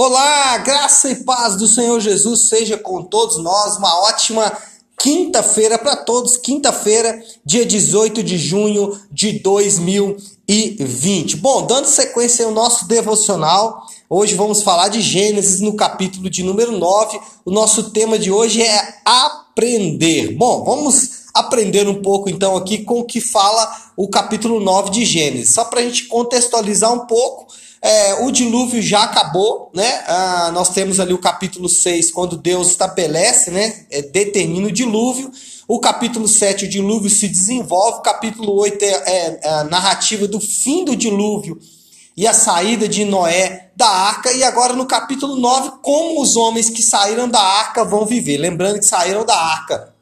Olá, 0.00 0.58
graça 0.58 1.10
e 1.10 1.24
paz 1.24 1.56
do 1.56 1.66
Senhor 1.66 1.98
Jesus 1.98 2.42
seja 2.42 2.78
com 2.78 3.02
todos 3.02 3.36
nós. 3.38 3.78
Uma 3.78 4.02
ótima 4.02 4.56
quinta-feira 4.96 5.76
para 5.76 5.96
todos. 5.96 6.36
Quinta-feira, 6.36 7.20
dia 7.44 7.66
18 7.66 8.22
de 8.22 8.38
junho 8.38 8.96
de 9.10 9.40
2020. 9.40 11.38
Bom, 11.38 11.66
dando 11.66 11.86
sequência 11.86 12.44
ao 12.44 12.52
nosso 12.52 12.86
devocional, 12.86 13.88
hoje 14.08 14.36
vamos 14.36 14.62
falar 14.62 14.86
de 14.86 15.00
Gênesis 15.00 15.58
no 15.58 15.74
capítulo 15.74 16.30
de 16.30 16.44
número 16.44 16.78
9. 16.78 17.18
O 17.44 17.50
nosso 17.50 17.90
tema 17.90 18.16
de 18.20 18.30
hoje 18.30 18.62
é 18.62 19.00
aprender. 19.04 20.36
Bom, 20.36 20.62
vamos 20.62 21.26
aprender 21.34 21.88
um 21.88 22.00
pouco 22.00 22.30
então 22.30 22.56
aqui 22.56 22.84
com 22.84 23.00
o 23.00 23.04
que 23.04 23.20
fala 23.20 23.68
o 23.96 24.06
capítulo 24.08 24.60
9 24.60 24.90
de 24.90 25.04
Gênesis. 25.04 25.54
Só 25.54 25.64
para 25.64 25.80
a 25.80 25.82
gente 25.82 26.04
contextualizar 26.04 26.92
um 26.92 27.04
pouco. 27.04 27.48
É, 27.80 28.24
o 28.24 28.30
dilúvio 28.30 28.82
já 28.82 29.04
acabou, 29.04 29.70
né? 29.72 30.04
Ah, 30.06 30.50
nós 30.52 30.70
temos 30.70 30.98
ali 30.98 31.12
o 31.12 31.18
capítulo 31.18 31.68
6, 31.68 32.10
quando 32.10 32.36
Deus 32.36 32.68
estabelece, 32.68 33.50
né? 33.50 33.86
É, 33.90 34.02
determina 34.02 34.66
o 34.66 34.72
dilúvio. 34.72 35.30
O 35.66 35.78
capítulo 35.78 36.26
7, 36.26 36.64
o 36.64 36.68
dilúvio 36.68 37.08
se 37.08 37.28
desenvolve. 37.28 37.98
O 37.98 38.02
capítulo 38.02 38.58
8 38.60 38.82
é, 38.82 38.88
é, 38.88 39.40
é 39.42 39.48
a 39.48 39.64
narrativa 39.64 40.26
do 40.26 40.40
fim 40.40 40.84
do 40.84 40.96
dilúvio 40.96 41.58
e 42.16 42.26
a 42.26 42.34
saída 42.34 42.88
de 42.88 43.04
Noé 43.04 43.70
da 43.76 43.88
arca. 43.88 44.32
E 44.32 44.42
agora 44.42 44.72
no 44.72 44.86
capítulo 44.86 45.36
9, 45.36 45.72
como 45.82 46.20
os 46.20 46.36
homens 46.36 46.68
que 46.68 46.82
saíram 46.82 47.28
da 47.28 47.40
arca 47.40 47.84
vão 47.84 48.04
viver. 48.04 48.38
Lembrando 48.38 48.80
que 48.80 48.86
saíram 48.86 49.24
da 49.24 49.36
arca 49.36 49.94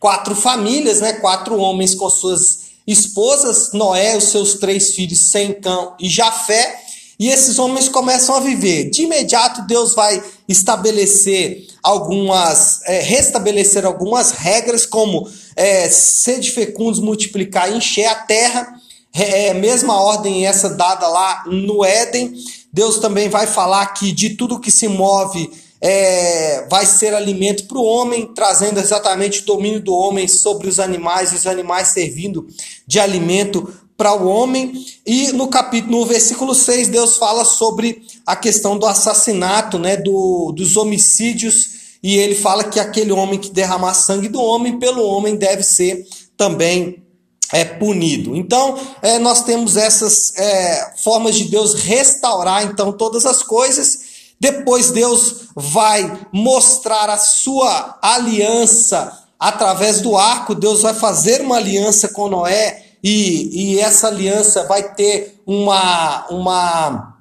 quatro 0.00 0.34
famílias, 0.34 1.00
né? 1.00 1.12
Quatro 1.12 1.56
homens 1.58 1.94
com 1.94 2.08
suas 2.08 2.70
esposas, 2.86 3.72
Noé, 3.72 4.16
os 4.16 4.24
seus 4.24 4.54
três 4.54 4.94
filhos, 4.94 5.18
Sem, 5.30 5.52
Cão 5.52 5.94
e 6.00 6.08
Jafé 6.08 6.89
e 7.20 7.28
esses 7.28 7.58
homens 7.58 7.86
começam 7.86 8.34
a 8.34 8.40
viver. 8.40 8.88
De 8.88 9.02
imediato, 9.02 9.66
Deus 9.66 9.94
vai 9.94 10.22
estabelecer 10.48 11.66
algumas, 11.82 12.80
é, 12.86 13.00
restabelecer 13.00 13.84
algumas 13.84 14.30
regras, 14.30 14.86
como 14.86 15.28
é, 15.54 15.86
ser 15.90 16.40
de 16.40 16.50
fecundos, 16.50 16.98
multiplicar, 16.98 17.70
encher 17.70 18.06
a 18.06 18.14
terra. 18.14 18.74
É, 19.12 19.48
é, 19.48 19.54
mesma 19.54 20.00
ordem 20.00 20.46
essa 20.46 20.70
dada 20.70 21.06
lá 21.08 21.44
no 21.46 21.84
Éden. 21.84 22.32
Deus 22.72 22.98
também 22.98 23.28
vai 23.28 23.46
falar 23.46 23.84
que 23.88 24.12
de 24.12 24.30
tudo 24.30 24.58
que 24.58 24.70
se 24.70 24.88
move 24.88 25.50
é, 25.78 26.66
vai 26.70 26.86
ser 26.86 27.14
alimento 27.14 27.64
para 27.64 27.76
o 27.76 27.84
homem, 27.84 28.32
trazendo 28.34 28.80
exatamente 28.80 29.40
o 29.40 29.44
domínio 29.46 29.80
do 29.80 29.94
homem 29.94 30.26
sobre 30.26 30.68
os 30.68 30.80
animais 30.80 31.34
os 31.34 31.46
animais 31.46 31.88
servindo 31.88 32.46
de 32.86 32.98
alimento 32.98 33.74
para 34.00 34.14
o 34.14 34.26
homem. 34.26 34.82
E 35.04 35.30
no 35.32 35.48
capítulo, 35.48 35.98
no 35.98 36.06
versículo 36.06 36.54
6, 36.54 36.88
Deus 36.88 37.18
fala 37.18 37.44
sobre 37.44 38.02
a 38.24 38.34
questão 38.34 38.78
do 38.78 38.86
assassinato, 38.86 39.78
né, 39.78 39.94
do, 39.98 40.54
dos 40.56 40.74
homicídios, 40.78 41.98
e 42.02 42.16
ele 42.16 42.34
fala 42.34 42.64
que 42.64 42.80
aquele 42.80 43.12
homem 43.12 43.38
que 43.38 43.50
derramar 43.50 43.92
sangue 43.92 44.30
do 44.30 44.40
homem, 44.40 44.78
pelo 44.78 45.04
homem 45.04 45.36
deve 45.36 45.62
ser 45.62 46.08
também 46.34 47.02
é, 47.52 47.62
punido. 47.62 48.34
Então, 48.34 48.78
é, 49.02 49.18
nós 49.18 49.42
temos 49.42 49.76
essas 49.76 50.34
é, 50.38 50.94
formas 50.96 51.34
de 51.34 51.44
Deus 51.44 51.74
restaurar 51.74 52.64
então 52.64 52.92
todas 52.92 53.26
as 53.26 53.42
coisas. 53.42 53.98
Depois 54.40 54.90
Deus 54.90 55.48
vai 55.54 56.26
mostrar 56.32 57.10
a 57.10 57.18
sua 57.18 57.98
aliança 58.00 59.24
através 59.38 60.00
do 60.00 60.16
arco. 60.16 60.54
Deus 60.54 60.80
vai 60.80 60.94
fazer 60.94 61.42
uma 61.42 61.56
aliança 61.56 62.08
com 62.08 62.30
Noé 62.30 62.86
e, 63.02 63.74
e 63.74 63.80
essa 63.80 64.08
aliança 64.08 64.64
vai 64.64 64.94
ter 64.94 65.40
uma, 65.46 66.26
uma 66.28 67.16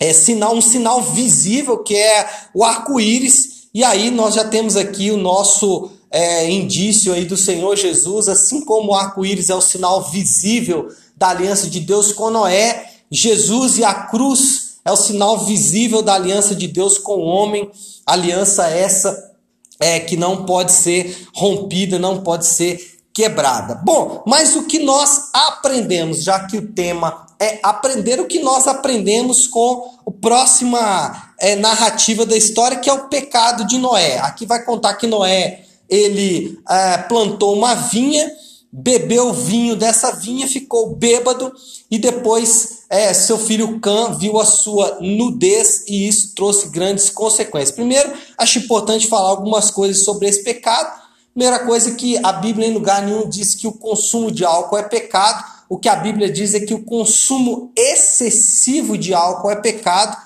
é, 0.00 0.12
sinal, 0.12 0.54
um 0.54 0.60
sinal 0.60 1.02
visível 1.02 1.78
que 1.78 1.94
é 1.94 2.28
o 2.54 2.64
arco-íris, 2.64 3.68
e 3.74 3.84
aí 3.84 4.10
nós 4.10 4.34
já 4.34 4.44
temos 4.44 4.76
aqui 4.76 5.10
o 5.10 5.16
nosso 5.16 5.90
é, 6.10 6.50
indício 6.50 7.12
aí 7.12 7.24
do 7.24 7.36
Senhor 7.36 7.76
Jesus, 7.76 8.28
assim 8.28 8.64
como 8.64 8.92
o 8.92 8.94
arco-íris 8.94 9.50
é 9.50 9.54
o 9.54 9.60
sinal 9.60 10.10
visível 10.10 10.88
da 11.16 11.28
aliança 11.28 11.68
de 11.68 11.80
Deus 11.80 12.12
com 12.12 12.30
Noé, 12.30 12.90
Jesus 13.10 13.78
e 13.78 13.84
a 13.84 13.94
cruz 13.94 14.78
é 14.84 14.92
o 14.92 14.96
sinal 14.96 15.44
visível 15.44 16.00
da 16.00 16.14
aliança 16.14 16.54
de 16.54 16.66
Deus 16.66 16.96
com 16.96 17.16
o 17.16 17.24
homem, 17.24 17.70
aliança 18.06 18.66
essa 18.68 19.28
é 19.80 20.00
que 20.00 20.16
não 20.16 20.44
pode 20.44 20.72
ser 20.72 21.28
rompida, 21.34 21.98
não 21.98 22.22
pode 22.22 22.46
ser 22.46 22.97
quebrada. 23.18 23.74
Bom, 23.74 24.22
mas 24.24 24.54
o 24.54 24.62
que 24.62 24.78
nós 24.78 25.30
aprendemos, 25.32 26.22
já 26.22 26.46
que 26.46 26.56
o 26.56 26.68
tema 26.68 27.26
é 27.40 27.58
aprender 27.64 28.20
o 28.20 28.28
que 28.28 28.38
nós 28.38 28.68
aprendemos 28.68 29.48
com 29.48 29.90
a 30.06 30.10
próxima 30.20 31.32
é, 31.36 31.56
narrativa 31.56 32.24
da 32.24 32.36
história, 32.36 32.78
que 32.78 32.88
é 32.88 32.92
o 32.92 33.08
pecado 33.08 33.66
de 33.66 33.76
Noé. 33.76 34.18
Aqui 34.18 34.46
vai 34.46 34.64
contar 34.64 34.94
que 34.94 35.08
Noé 35.08 35.64
ele 35.88 36.60
é, 36.70 36.98
plantou 36.98 37.56
uma 37.56 37.74
vinha, 37.74 38.30
bebeu 38.70 39.30
o 39.30 39.32
vinho 39.32 39.74
dessa 39.74 40.12
vinha, 40.12 40.46
ficou 40.46 40.94
bêbado 40.94 41.52
e 41.90 41.98
depois 41.98 42.84
é, 42.88 43.12
seu 43.12 43.36
filho 43.36 43.80
Cã 43.80 44.16
viu 44.16 44.38
a 44.38 44.46
sua 44.46 44.98
nudez 45.00 45.82
e 45.88 46.06
isso 46.06 46.36
trouxe 46.36 46.68
grandes 46.68 47.10
consequências. 47.10 47.74
Primeiro, 47.74 48.12
acho 48.38 48.60
importante 48.60 49.08
falar 49.08 49.30
algumas 49.30 49.72
coisas 49.72 50.04
sobre 50.04 50.28
esse 50.28 50.44
pecado 50.44 50.97
Primeira 51.38 51.64
coisa 51.64 51.92
que 51.92 52.18
a 52.26 52.32
Bíblia 52.32 52.66
em 52.66 52.74
lugar 52.74 53.00
nenhum 53.00 53.28
diz 53.28 53.54
que 53.54 53.68
o 53.68 53.72
consumo 53.72 54.28
de 54.28 54.44
álcool 54.44 54.76
é 54.76 54.82
pecado. 54.82 55.44
O 55.68 55.78
que 55.78 55.88
a 55.88 55.94
Bíblia 55.94 56.28
diz 56.28 56.52
é 56.52 56.58
que 56.58 56.74
o 56.74 56.82
consumo 56.82 57.70
excessivo 57.76 58.98
de 58.98 59.14
álcool 59.14 59.52
é 59.52 59.54
pecado. 59.54 60.16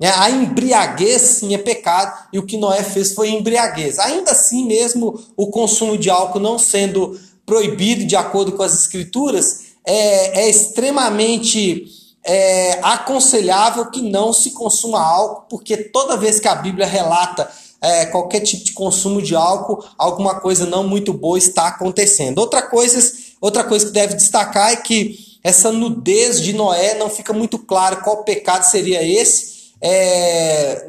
Né? 0.00 0.10
A 0.16 0.30
embriaguez 0.30 1.20
sim 1.20 1.52
é 1.52 1.58
pecado 1.58 2.26
e 2.32 2.38
o 2.38 2.46
que 2.46 2.56
Noé 2.56 2.82
fez 2.82 3.12
foi 3.12 3.28
embriaguez. 3.28 3.98
Ainda 3.98 4.30
assim, 4.30 4.64
mesmo 4.64 5.22
o 5.36 5.48
consumo 5.48 5.98
de 5.98 6.08
álcool 6.08 6.40
não 6.40 6.58
sendo 6.58 7.20
proibido 7.44 8.06
de 8.06 8.16
acordo 8.16 8.52
com 8.52 8.62
as 8.62 8.72
escrituras, 8.72 9.74
é, 9.84 10.44
é 10.44 10.48
extremamente 10.48 11.84
é, 12.24 12.78
aconselhável 12.82 13.90
que 13.90 14.00
não 14.00 14.32
se 14.32 14.52
consuma 14.52 15.02
álcool, 15.02 15.48
porque 15.50 15.76
toda 15.76 16.16
vez 16.16 16.40
que 16.40 16.48
a 16.48 16.54
Bíblia 16.54 16.86
relata 16.86 17.46
é, 17.82 18.06
qualquer 18.06 18.40
tipo 18.40 18.64
de 18.64 18.72
consumo 18.72 19.20
de 19.20 19.34
álcool, 19.34 19.84
alguma 19.98 20.38
coisa 20.38 20.64
não 20.64 20.86
muito 20.86 21.12
boa 21.12 21.36
está 21.36 21.66
acontecendo. 21.66 22.38
Outra 22.38 22.62
coisa, 22.62 23.12
outra 23.40 23.64
coisa 23.64 23.86
que 23.86 23.92
deve 23.92 24.14
destacar 24.14 24.70
é 24.72 24.76
que 24.76 25.18
essa 25.42 25.72
nudez 25.72 26.40
de 26.40 26.52
Noé 26.52 26.94
não 26.94 27.10
fica 27.10 27.32
muito 27.32 27.58
claro 27.58 28.02
qual 28.02 28.22
pecado 28.22 28.62
seria 28.62 29.02
esse. 29.02 29.52
É, 29.80 30.86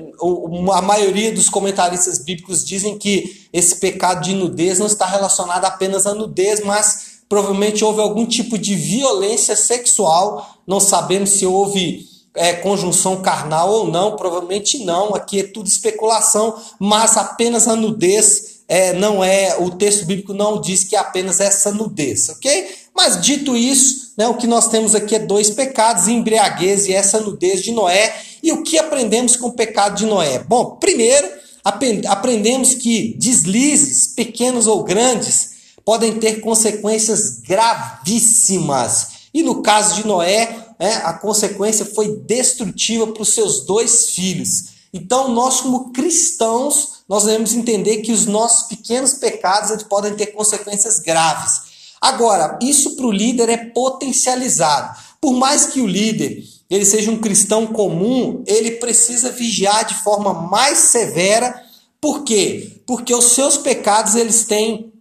a 0.72 0.82
maioria 0.84 1.32
dos 1.32 1.50
comentaristas 1.50 2.20
bíblicos 2.20 2.64
dizem 2.64 2.96
que 2.96 3.48
esse 3.52 3.78
pecado 3.78 4.22
de 4.22 4.36
nudez 4.36 4.78
não 4.78 4.86
está 4.86 5.08
relacionado 5.08 5.66
apenas 5.66 6.06
à 6.06 6.14
nudez, 6.14 6.64
mas 6.64 7.24
provavelmente 7.28 7.84
houve 7.84 8.02
algum 8.02 8.28
tipo 8.28 8.56
de 8.56 8.76
violência 8.76 9.56
sexual. 9.56 10.60
Não 10.68 10.80
sabemos 10.80 11.32
se 11.32 11.48
houve 11.48 12.13
é, 12.36 12.54
conjunção 12.54 13.22
carnal 13.22 13.70
ou 13.70 13.88
não, 13.88 14.16
provavelmente 14.16 14.84
não, 14.84 15.14
aqui 15.16 15.40
é 15.40 15.44
tudo 15.44 15.68
especulação, 15.68 16.56
mas 16.80 17.16
apenas 17.18 17.68
a 17.68 17.76
nudez 17.76 18.54
é, 18.68 18.94
não 18.94 19.24
é, 19.24 19.58
o 19.60 19.72
texto 19.72 20.06
bíblico 20.06 20.34
não 20.34 20.60
diz 20.60 20.84
que 20.84 20.96
é 20.96 21.00
apenas 21.00 21.40
essa 21.40 21.72
nudez, 21.72 22.30
ok? 22.30 22.70
Mas 22.96 23.22
dito 23.22 23.56
isso, 23.56 24.14
né, 24.18 24.28
o 24.28 24.36
que 24.36 24.48
nós 24.48 24.68
temos 24.68 24.96
aqui 24.96 25.16
é 25.16 25.20
dois 25.20 25.50
pecados, 25.50 26.08
embriaguez 26.08 26.88
e 26.88 26.94
essa 26.94 27.20
nudez 27.20 27.62
de 27.62 27.72
Noé. 27.72 28.16
E 28.42 28.52
o 28.52 28.64
que 28.64 28.78
aprendemos 28.78 29.36
com 29.36 29.48
o 29.48 29.54
pecado 29.54 29.96
de 29.96 30.06
Noé? 30.06 30.40
Bom, 30.40 30.78
primeiro, 30.80 31.28
aprendemos 31.64 32.76
que 32.76 33.16
deslizes, 33.18 34.08
pequenos 34.08 34.68
ou 34.68 34.84
grandes, 34.84 35.52
podem 35.84 36.20
ter 36.20 36.42
consequências 36.42 37.40
gravíssimas. 37.40 39.08
E 39.34 39.42
no 39.42 39.62
caso 39.62 39.96
de 39.96 40.08
Noé, 40.08 40.63
é, 40.84 40.96
a 40.96 41.14
consequência 41.14 41.86
foi 41.86 42.18
destrutiva 42.18 43.08
para 43.08 43.24
os 43.24 43.34
seus 43.34 43.66
dois 43.66 44.10
filhos. 44.10 44.74
Então, 44.94 45.30
nós, 45.30 45.62
como 45.62 45.94
cristãos, 45.94 47.04
nós 47.08 47.24
devemos 47.24 47.54
entender 47.54 48.02
que 48.02 48.12
os 48.12 48.26
nossos 48.26 48.68
pequenos 48.68 49.14
pecados 49.14 49.72
eles 49.72 49.84
podem 49.84 50.14
ter 50.14 50.28
consequências 50.28 51.00
graves. 51.00 51.72
Agora, 52.02 52.60
isso 52.62 52.98
para 52.98 53.06
o 53.06 53.14
líder 53.14 53.48
é 53.48 53.58
potencializado. 53.58 55.00
Por 55.22 55.32
mais 55.32 55.68
que 55.68 55.80
o 55.80 55.88
líder 55.88 56.44
ele 56.70 56.84
seja 56.84 57.12
um 57.12 57.22
cristão 57.22 57.66
comum, 57.66 58.44
ele 58.46 58.72
precisa 58.72 59.32
vigiar 59.32 59.86
de 59.86 59.96
forma 60.04 60.34
mais 60.34 60.80
severa. 60.80 61.64
Por 62.02 62.26
quê? 62.26 62.82
Porque 62.86 63.16
os 63.16 63.32
seus 63.32 63.58
pecados 63.58 64.16
eles 64.16 64.44
têm 64.44 64.93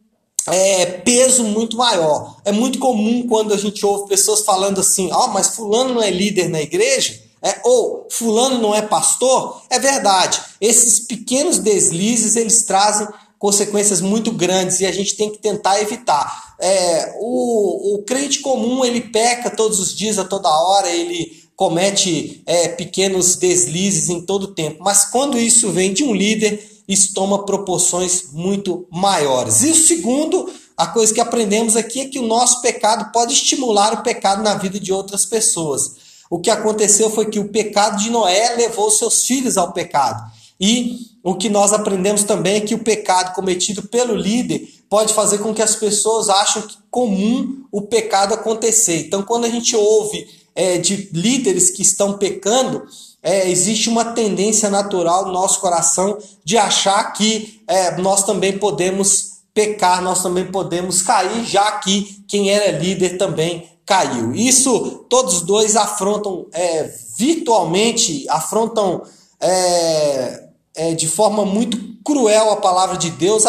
é, 0.49 0.87
peso 0.87 1.45
muito 1.45 1.77
maior. 1.77 2.37
É 2.45 2.53
muito 2.53 2.79
comum 2.79 3.27
quando 3.27 3.55
a 3.55 3.57
gente 3.57 3.85
ouve 3.85 4.09
pessoas 4.09 4.41
falando 4.43 4.81
assim: 4.81 5.11
ó, 5.13 5.25
oh, 5.25 5.29
mas 5.29 5.55
Fulano 5.55 5.95
não 5.95 6.03
é 6.03 6.11
líder 6.11 6.49
na 6.49 6.61
igreja? 6.61 7.21
É, 7.43 7.61
ou 7.65 8.07
Fulano 8.11 8.59
não 8.59 8.75
é 8.75 8.83
pastor? 8.83 9.63
É 9.69 9.79
verdade. 9.79 10.41
Esses 10.61 11.01
pequenos 11.01 11.59
deslizes 11.59 12.37
eles 12.37 12.63
trazem 12.65 13.09
consequências 13.39 14.01
muito 14.01 14.31
grandes 14.31 14.79
e 14.79 14.87
a 14.87 14.93
gente 14.93 15.17
tem 15.17 15.29
que 15.29 15.39
tentar 15.39 15.81
evitar. 15.81 16.55
É, 16.61 17.17
o, 17.19 17.97
o 17.97 18.03
crente 18.05 18.39
comum 18.39 18.85
ele 18.85 19.01
peca 19.01 19.51
todos 19.51 19.81
os 19.81 19.93
dias, 19.93 20.17
a 20.17 20.25
toda 20.25 20.49
hora, 20.49 20.89
ele 20.89 21.43
comete 21.57 22.43
é, 22.47 22.69
pequenos 22.69 23.35
deslizes 23.35 24.09
em 24.09 24.21
todo 24.21 24.55
tempo, 24.55 24.83
mas 24.83 25.05
quando 25.05 25.39
isso 25.39 25.71
vem 25.71 25.93
de 25.93 26.03
um 26.03 26.15
líder, 26.15 26.72
isso 26.93 27.15
toma 27.15 27.45
proporções 27.45 28.27
muito 28.33 28.87
maiores. 28.91 29.63
E 29.63 29.71
o 29.71 29.75
segundo, 29.75 30.51
a 30.77 30.87
coisa 30.87 31.13
que 31.13 31.21
aprendemos 31.21 31.77
aqui 31.77 32.01
é 32.01 32.09
que 32.09 32.19
o 32.19 32.27
nosso 32.27 32.61
pecado 32.61 33.13
pode 33.13 33.33
estimular 33.33 33.95
o 33.95 34.03
pecado 34.03 34.43
na 34.43 34.55
vida 34.55 34.79
de 34.79 34.93
outras 34.93 35.25
pessoas. 35.25 35.93
O 36.31 36.41
que 36.41 36.51
aconteceu 36.51 37.11
foi 37.11 37.27
que 37.27 37.39
o 37.39 37.49
pecado 37.49 37.99
de 37.99 38.11
Noé 38.11 38.55
levou 38.57 38.91
seus 38.91 39.27
filhos 39.27 39.57
ao 39.57 39.73
pecado. 39.73 40.23
E 40.59 41.13
o 41.23 41.35
que 41.35 41.49
nós 41.49 41.73
aprendemos 41.73 42.25
também 42.25 42.57
é 42.57 42.61
que 42.61 42.75
o 42.75 42.83
pecado 42.83 43.35
cometido 43.35 43.83
pelo 43.83 44.15
líder 44.15 44.69
pode 44.89 45.13
fazer 45.13 45.39
com 45.39 45.55
que 45.55 45.63
as 45.63 45.77
pessoas 45.77 46.29
achem 46.29 46.63
comum 46.91 47.65
o 47.71 47.83
pecado 47.83 48.35
acontecer. 48.35 49.07
Então, 49.07 49.23
quando 49.23 49.45
a 49.45 49.49
gente 49.49 49.75
ouve 49.75 50.27
é, 50.55 50.79
de 50.79 51.09
líderes 51.13 51.71
que 51.71 51.83
estão 51.83 52.19
pecando, 52.19 52.83
é, 53.23 53.49
existe 53.49 53.89
uma 53.89 54.07
tendência 54.07 54.69
natural 54.69 55.27
no 55.27 55.33
nosso 55.33 55.61
coração 55.61 56.19
de 56.45 56.59
achar 56.59 57.13
que 57.13 57.63
é, 57.69 57.97
nós 57.99 58.25
também 58.25 58.59
podemos 58.59 59.33
pecar, 59.55 60.03
nós 60.03 60.23
também 60.23 60.47
podemos 60.47 61.03
cair, 61.03 61.45
já 61.45 61.73
que 61.73 62.25
quem 62.27 62.51
era 62.51 62.79
líder 62.79 63.19
também 63.19 63.69
caiu. 63.87 64.35
Isso 64.35 65.05
todos 65.09 65.43
dois 65.43 65.77
afrontam 65.77 66.47
é, 66.53 66.91
virtualmente, 67.17 68.27
afrontam 68.29 69.03
é, 69.41 70.49
é, 70.75 70.95
de 70.95 71.07
forma 71.07 71.45
muito 71.45 71.79
cruel 72.05 72.51
a 72.51 72.57
palavra 72.57 72.97
de 72.97 73.11
Deus, 73.11 73.45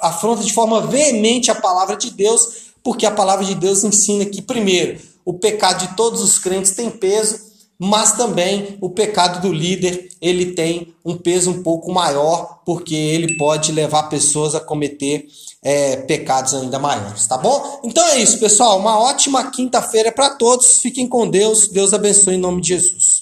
afronta 0.00 0.42
de 0.42 0.52
forma 0.52 0.86
veemente 0.86 1.50
a 1.50 1.54
palavra 1.54 1.96
de 1.96 2.10
Deus, 2.10 2.68
porque 2.82 3.04
a 3.04 3.10
palavra 3.10 3.44
de 3.44 3.54
Deus 3.54 3.84
ensina 3.84 4.24
que, 4.24 4.40
primeiro, 4.40 5.00
o 5.24 5.34
pecado 5.34 5.86
de 5.86 5.96
todos 5.96 6.22
os 6.22 6.38
crentes 6.38 6.72
tem 6.72 6.88
peso, 6.88 7.47
mas 7.78 8.12
também 8.12 8.76
o 8.80 8.90
pecado 8.90 9.40
do 9.40 9.52
líder 9.52 10.08
ele 10.20 10.52
tem 10.52 10.92
um 11.04 11.16
peso 11.16 11.50
um 11.50 11.62
pouco 11.62 11.92
maior, 11.92 12.60
porque 12.66 12.94
ele 12.94 13.36
pode 13.36 13.70
levar 13.70 14.04
pessoas 14.04 14.54
a 14.54 14.60
cometer 14.60 15.26
é, 15.62 15.96
pecados 15.96 16.54
ainda 16.54 16.78
maiores, 16.78 17.26
tá 17.26 17.36
bom? 17.36 17.80
Então 17.84 18.04
é 18.08 18.18
isso, 18.18 18.38
pessoal. 18.38 18.78
Uma 18.78 18.98
ótima 18.98 19.50
quinta-feira 19.50 20.10
para 20.10 20.30
todos. 20.30 20.78
Fiquem 20.78 21.06
com 21.06 21.28
Deus. 21.28 21.68
Deus 21.68 21.92
abençoe 21.92 22.34
em 22.34 22.38
nome 22.38 22.60
de 22.60 22.68
Jesus. 22.68 23.17